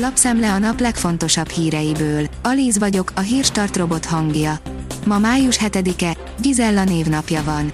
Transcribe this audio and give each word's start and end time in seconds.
Lapszemle 0.00 0.52
a 0.52 0.58
nap 0.58 0.80
legfontosabb 0.80 1.48
híreiből. 1.48 2.26
Alíz 2.42 2.78
vagyok, 2.78 3.12
a 3.14 3.20
hírstart 3.20 3.76
robot 3.76 4.04
hangja. 4.04 4.58
Ma 5.06 5.18
május 5.18 5.58
7-e, 5.64 6.16
Gizella 6.40 6.84
névnapja 6.84 7.42
van. 7.44 7.72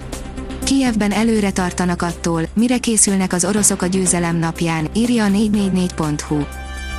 Kijevben 0.63 1.11
előre 1.11 1.51
tartanak 1.51 2.01
attól, 2.01 2.41
mire 2.53 2.77
készülnek 2.77 3.33
az 3.33 3.45
oroszok 3.45 3.81
a 3.81 3.85
győzelem 3.85 4.35
napján, 4.35 4.87
írja 4.93 5.23
a 5.23 5.27
444.hu. 5.27 6.43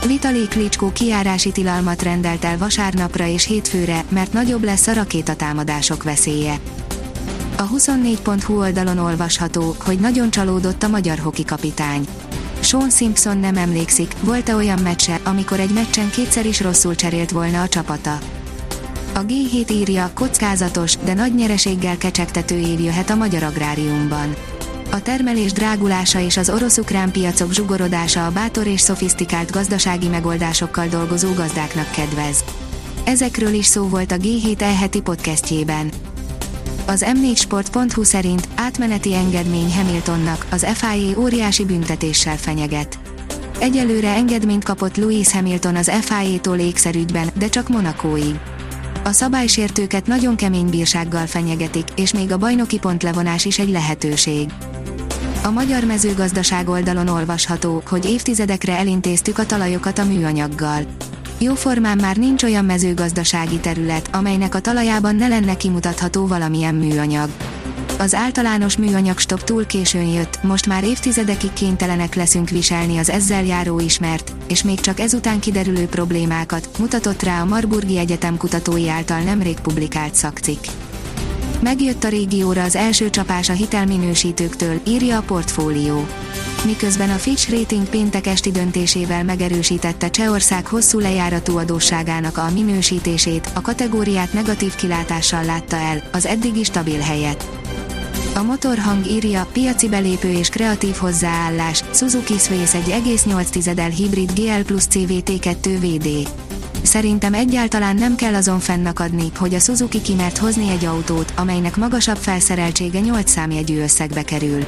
Vitali 0.06 0.48
Klitschko 0.48 0.92
kiárási 0.92 1.52
tilalmat 1.52 2.02
rendelt 2.02 2.44
el 2.44 2.58
vasárnapra 2.58 3.26
és 3.26 3.46
hétfőre, 3.46 4.04
mert 4.08 4.32
nagyobb 4.32 4.64
lesz 4.64 4.86
a 4.86 4.92
rakétatámadások 4.92 6.02
veszélye. 6.02 6.56
A 7.56 7.68
24.hu 7.68 8.58
oldalon 8.58 8.98
olvasható, 8.98 9.76
hogy 9.84 9.98
nagyon 9.98 10.30
csalódott 10.30 10.82
a 10.82 10.88
magyar 10.88 11.18
hoki 11.18 11.44
kapitány. 11.44 12.06
Sean 12.66 12.90
Simpson 12.90 13.36
nem 13.36 13.56
emlékszik, 13.56 14.14
volt-e 14.20 14.54
olyan 14.54 14.78
meccse, 14.78 15.20
amikor 15.24 15.60
egy 15.60 15.72
meccsen 15.72 16.10
kétszer 16.10 16.46
is 16.46 16.60
rosszul 16.60 16.94
cserélt 16.94 17.30
volna 17.30 17.62
a 17.62 17.68
csapata. 17.68 18.18
A 19.14 19.18
G7 19.18 19.70
írja, 19.70 20.10
kockázatos, 20.14 20.96
de 20.96 21.14
nagy 21.14 21.34
nyereséggel 21.34 21.96
kecsegtető 21.96 22.58
év 22.58 22.80
jöhet 22.80 23.10
a 23.10 23.14
magyar 23.14 23.42
agráriumban. 23.42 24.34
A 24.90 25.02
termelés 25.02 25.52
drágulása 25.52 26.20
és 26.20 26.36
az 26.36 26.50
orosz-ukrán 26.50 27.10
piacok 27.10 27.52
zsugorodása 27.52 28.26
a 28.26 28.30
bátor 28.30 28.66
és 28.66 28.80
szofisztikált 28.80 29.50
gazdasági 29.50 30.08
megoldásokkal 30.08 30.86
dolgozó 30.86 31.32
gazdáknak 31.32 31.90
kedvez. 31.90 32.44
Ezekről 33.04 33.52
is 33.52 33.66
szó 33.66 33.88
volt 33.88 34.12
a 34.12 34.16
G7 34.16 34.60
elheti 34.60 35.00
podcastjében. 35.00 35.90
Az 36.88 37.04
M4sport.hu 37.06 38.02
szerint 38.02 38.48
átmeneti 38.54 39.14
engedmény 39.14 39.74
Hamiltonnak, 39.74 40.46
az 40.50 40.66
FIA 40.74 41.18
óriási 41.18 41.64
büntetéssel 41.64 42.36
fenyeget. 42.36 42.98
Egyelőre 43.58 44.08
engedményt 44.08 44.64
kapott 44.64 44.96
Lewis 44.96 45.32
Hamilton 45.32 45.76
az 45.76 45.90
FIA-tól 46.00 46.58
ékszerügyben, 46.58 47.28
de 47.38 47.48
csak 47.48 47.68
Monakóig. 47.68 48.38
A 49.04 49.12
szabálysértőket 49.12 50.06
nagyon 50.06 50.36
kemény 50.36 50.66
bírsággal 50.66 51.26
fenyegetik, 51.26 51.86
és 51.96 52.12
még 52.12 52.32
a 52.32 52.38
bajnoki 52.38 52.78
pontlevonás 52.78 53.44
is 53.44 53.58
egy 53.58 53.70
lehetőség. 53.70 54.48
A 55.42 55.50
magyar 55.50 55.84
mezőgazdaság 55.84 56.68
oldalon 56.68 57.08
olvasható, 57.08 57.82
hogy 57.86 58.04
évtizedekre 58.04 58.76
elintéztük 58.76 59.38
a 59.38 59.46
talajokat 59.46 59.98
a 59.98 60.04
műanyaggal. 60.04 60.82
Jóformán 61.38 61.98
már 61.98 62.16
nincs 62.16 62.42
olyan 62.42 62.64
mezőgazdasági 62.64 63.58
terület, 63.58 64.08
amelynek 64.12 64.54
a 64.54 64.60
talajában 64.60 65.16
ne 65.16 65.28
lenne 65.28 65.56
kimutatható 65.56 66.26
valamilyen 66.26 66.74
műanyag. 66.74 67.30
Az 67.98 68.14
általános 68.14 68.76
műanyag 68.76 69.18
stop 69.18 69.44
túl 69.44 69.66
későn 69.66 70.06
jött, 70.06 70.42
most 70.42 70.66
már 70.66 70.84
évtizedekig 70.84 71.52
kénytelenek 71.52 72.14
leszünk 72.14 72.48
viselni 72.48 72.98
az 72.98 73.10
ezzel 73.10 73.44
járó 73.44 73.78
ismert, 73.78 74.32
és 74.46 74.62
még 74.62 74.80
csak 74.80 75.00
ezután 75.00 75.40
kiderülő 75.40 75.86
problémákat, 75.86 76.68
mutatott 76.78 77.22
rá 77.22 77.40
a 77.40 77.44
Marburgi 77.44 77.98
Egyetem 77.98 78.36
kutatói 78.36 78.88
által 78.88 79.20
nemrég 79.20 79.60
publikált 79.60 80.14
szakcikk. 80.14 80.64
Megjött 81.62 82.04
a 82.04 82.08
régióra 82.08 82.62
az 82.62 82.76
első 82.76 83.10
csapás 83.10 83.48
a 83.48 83.52
hitelminősítőktől, 83.52 84.80
írja 84.86 85.18
a 85.18 85.22
portfólió. 85.22 86.06
Miközben 86.66 87.10
a 87.10 87.14
Fitch 87.14 87.50
Rating 87.50 87.88
péntek 87.88 88.26
esti 88.26 88.50
döntésével 88.50 89.24
megerősítette 89.24 90.10
Csehország 90.10 90.66
hosszú 90.66 90.98
lejáratú 90.98 91.58
adósságának 91.58 92.38
a 92.38 92.50
minősítését, 92.50 93.50
a 93.54 93.60
kategóriát 93.60 94.32
negatív 94.32 94.74
kilátással 94.74 95.44
látta 95.44 95.76
el, 95.76 96.02
az 96.12 96.26
eddigi 96.26 96.64
stabil 96.64 97.00
helyet. 97.00 97.48
A 98.34 98.42
motorhang 98.42 99.06
írja, 99.06 99.46
piaci 99.52 99.88
belépő 99.88 100.28
és 100.28 100.48
kreatív 100.48 100.94
hozzáállás, 100.94 101.84
Suzuki 101.92 102.38
Sways 102.38 102.70
1,8 102.70 103.78
el 103.78 103.88
hibrid 103.88 104.32
GL 104.32 104.62
plus 104.66 104.84
CVT2 104.90 105.76
VD. 105.80 106.28
Szerintem 106.82 107.34
egyáltalán 107.34 107.96
nem 107.96 108.16
kell 108.16 108.34
azon 108.34 108.58
fennakadni, 108.58 109.30
hogy 109.38 109.54
a 109.54 109.58
Suzuki 109.58 110.02
kimert 110.02 110.38
hozni 110.38 110.70
egy 110.70 110.84
autót, 110.84 111.32
amelynek 111.36 111.76
magasabb 111.76 112.18
felszereltsége 112.18 113.00
8 113.00 113.30
számjegyű 113.30 113.80
összegbe 113.80 114.22
kerül. 114.22 114.64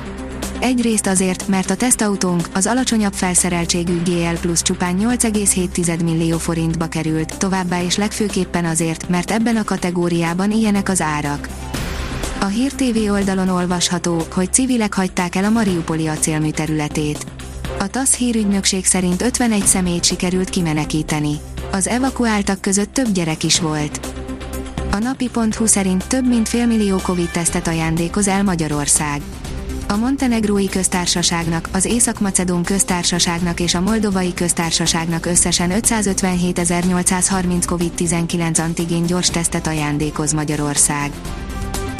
Egyrészt 0.60 1.06
azért, 1.06 1.48
mert 1.48 1.70
a 1.70 1.76
tesztautónk, 1.76 2.48
az 2.54 2.66
alacsonyabb 2.66 3.12
felszereltségű 3.12 4.02
GL 4.02 4.34
Plus 4.40 4.62
csupán 4.62 4.98
8,7 5.00 6.04
millió 6.04 6.38
forintba 6.38 6.86
került, 6.86 7.38
továbbá 7.38 7.80
is 7.80 7.96
legfőképpen 7.96 8.64
azért, 8.64 9.08
mert 9.08 9.30
ebben 9.30 9.56
a 9.56 9.64
kategóriában 9.64 10.50
ilyenek 10.50 10.88
az 10.88 11.00
árak. 11.00 11.48
A 12.40 12.44
Hír 12.44 12.72
TV 12.72 13.10
oldalon 13.12 13.48
olvasható, 13.48 14.22
hogy 14.34 14.52
civilek 14.52 14.94
hagyták 14.94 15.34
el 15.34 15.44
a 15.44 15.50
Mariupoli 15.50 16.06
acélmű 16.06 16.50
területét. 16.50 17.26
A 17.78 17.86
TASZ 17.86 18.14
hírügynökség 18.14 18.86
szerint 18.86 19.22
51 19.22 19.66
személyt 19.66 20.04
sikerült 20.04 20.50
kimenekíteni. 20.50 21.40
Az 21.72 21.86
evakuáltak 21.86 22.60
között 22.60 22.92
több 22.92 23.12
gyerek 23.12 23.44
is 23.44 23.60
volt. 23.60 24.00
A 24.90 24.98
napi.hu 24.98 25.66
szerint 25.66 26.06
több 26.06 26.26
mint 26.26 26.48
félmillió 26.48 26.96
Covid-tesztet 27.02 27.66
ajándékoz 27.66 28.28
el 28.28 28.42
Magyarország. 28.42 29.22
A 29.90 29.96
Montenegrói 29.96 30.68
köztársaságnak, 30.68 31.68
az 31.72 31.84
Észak-Macedón 31.84 32.62
köztársaságnak 32.62 33.60
és 33.60 33.74
a 33.74 33.80
Moldovai 33.80 34.34
köztársaságnak 34.34 35.26
összesen 35.26 35.70
557.830 35.74 37.62
COVID-19 37.66 38.60
antigén 38.60 39.06
gyors 39.06 39.30
tesztet 39.30 39.66
ajándékoz 39.66 40.32
Magyarország. 40.32 41.10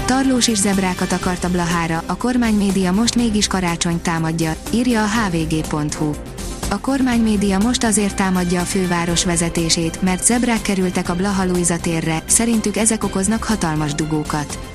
Tarlós 0.04 0.47
is 0.47 0.59
zebrákat 0.59 1.12
akart 1.12 1.44
a 1.44 1.50
Blahára, 1.50 2.03
a 2.06 2.16
kormánymédia 2.16 2.93
most 2.93 3.15
mégis 3.15 3.47
karácsonyt 3.47 4.03
támadja, 4.03 4.55
írja 4.72 5.03
a 5.03 5.06
hvg.hu. 5.06 6.10
A 6.70 6.81
kormánymédia 6.81 7.59
most 7.59 7.84
azért 7.84 8.16
támadja 8.16 8.60
a 8.60 8.65
főváros 8.65 9.25
vezetését, 9.25 10.03
mert 10.03 10.25
zebrák 10.25 10.62
kerültek 10.62 11.09
a 11.09 11.15
Blaha 11.15 11.44
térre, 11.81 12.22
szerintük 12.26 12.76
ezek 12.76 13.05
okoznak 13.05 13.44
hatalmas 13.44 13.94
dugókat. 13.94 14.68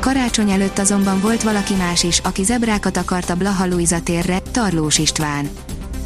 Karácsony 0.00 0.50
előtt 0.50 0.78
azonban 0.78 1.20
volt 1.20 1.42
valaki 1.42 1.74
más 1.74 2.02
is, 2.02 2.18
aki 2.18 2.42
zebrákat 2.44 2.96
akart 2.96 3.30
a 3.30 3.36
Blaha 3.36 3.66
Luisa 3.66 4.00
térre, 4.00 4.38
Tarlós 4.38 4.98
István. 4.98 5.48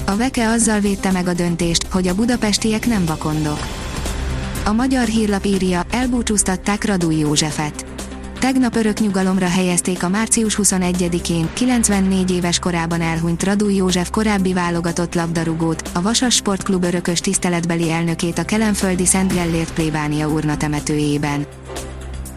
A 0.06 0.16
Veke 0.16 0.48
azzal 0.48 0.80
védte 0.80 1.10
meg 1.10 1.26
a 1.26 1.32
döntést, 1.32 1.86
hogy 1.90 2.08
a 2.08 2.14
budapestiek 2.14 2.86
nem 2.86 3.04
vakondok. 3.04 3.66
A 4.64 4.72
magyar 4.72 5.06
hírlap 5.06 5.44
írja, 5.44 5.82
elbúcsúztatták 5.90 6.84
Radúj 6.84 7.16
Józsefet. 7.16 7.84
Tegnap 8.38 8.76
örök 8.76 9.00
nyugalomra 9.00 9.48
helyezték 9.48 10.02
a 10.02 10.08
március 10.08 10.58
21-én, 10.62 11.48
94 11.52 12.30
éves 12.30 12.58
korában 12.58 13.00
elhunyt 13.00 13.42
Radúj 13.42 13.74
József 13.74 14.10
korábbi 14.10 14.52
válogatott 14.52 15.14
labdarúgót, 15.14 15.90
a 15.92 16.02
Vasas 16.02 16.34
Sportklub 16.34 16.84
örökös 16.84 17.20
tiszteletbeli 17.20 17.90
elnökét 17.90 18.38
a 18.38 18.44
kelenföldi 18.44 19.06
Szent 19.06 19.32
Gellért 19.32 19.72
plébánia 19.72 20.28
urna 20.28 20.56
temetőjében. 20.56 21.46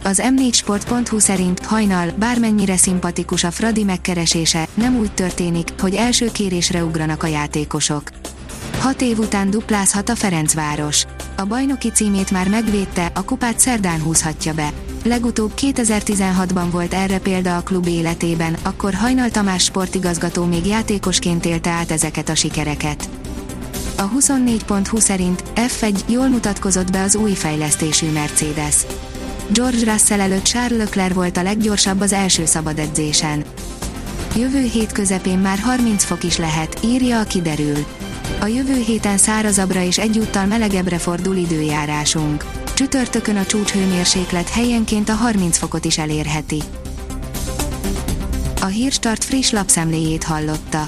Az 0.06 0.22
m4sport.hu 0.24 1.20
szerint 1.20 1.66
hajnal, 1.66 2.10
bármennyire 2.18 2.78
szimpatikus 2.78 3.44
a 3.44 3.52
Fradi 3.52 3.84
megkeresése, 3.84 4.68
nem 4.74 4.98
úgy 4.98 5.12
történik, 5.12 5.68
hogy 5.80 5.96
első 5.96 6.32
kérésre 6.32 6.84
ugranak 6.84 7.24
a 7.24 7.28
játékosok. 7.28 8.04
Hat 8.80 9.02
év 9.02 9.20
után 9.20 9.50
duplázhat 9.50 10.10
a 10.10 10.16
Ferencváros. 10.16 11.06
A 11.38 11.46
bajnoki 11.46 11.92
címét 11.92 12.32
már 12.32 12.50
megvédte, 12.50 13.12
a 13.14 13.24
kupát 13.24 13.60
szerdán 13.60 14.02
húzhatja 14.02 14.54
be. 14.54 14.72
Legutóbb 15.04 15.52
2016-ban 15.58 16.68
volt 16.72 16.94
erre 16.94 17.20
példa 17.20 17.58
a 17.58 17.62
klub 17.62 17.88
életében, 17.88 18.56
akkor 18.64 18.94
Hajnal 18.94 19.30
Tamás 19.30 19.64
sportigazgató 19.64 20.44
még 20.46 20.66
játékosként 20.66 21.46
élte 21.46 21.70
át 21.70 21.92
ezeket 21.92 22.30
a 22.30 22.36
sikereket. 22.36 23.10
A 23.98 24.10
24.20 24.10 25.00
szerint 25.00 25.44
F1 25.56 26.00
jól 26.08 26.28
mutatkozott 26.28 26.92
be 26.92 27.02
az 27.02 27.16
új 27.16 27.32
fejlesztésű 27.32 28.12
Mercedes. 28.12 28.86
George 29.48 29.92
Russell 29.92 30.20
előtt 30.20 30.44
Charles 30.44 30.78
Leclerc 30.78 31.14
volt 31.14 31.38
a 31.38 31.44
leggyorsabb 31.44 32.02
az 32.02 32.14
első 32.14 32.46
szabad 32.46 32.80
edzésen. 32.80 33.44
Jövő 34.36 34.62
hét 34.62 34.92
közepén 34.92 35.38
már 35.38 35.60
30 35.60 36.04
fok 36.04 36.24
is 36.24 36.38
lehet, 36.38 36.80
írja 36.84 37.20
a 37.20 37.24
kiderül. 37.24 37.86
A 38.40 38.46
jövő 38.46 38.82
héten 38.86 39.18
szárazabbra 39.18 39.82
és 39.82 39.98
egyúttal 39.98 40.46
melegebbre 40.46 40.98
fordul 40.98 41.36
időjárásunk. 41.36 42.46
Csütörtökön 42.74 43.36
a 43.36 43.46
csúcshőmérséklet 43.46 44.50
helyenként 44.50 45.10
a 45.10 45.14
30 45.14 45.58
fokot 45.58 45.86
is 45.86 45.98
elérheti. 45.98 46.62
A 48.62 48.66
Hírstart 48.66 49.24
friss 49.24 49.52
lapszemléjét 49.52 50.24
hallotta. 50.24 50.88